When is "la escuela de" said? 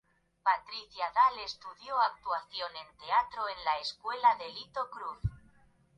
3.63-4.49